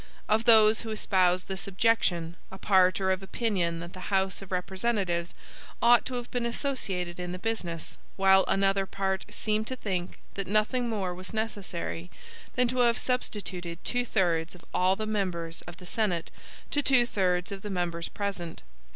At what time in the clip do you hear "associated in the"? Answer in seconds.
6.47-7.37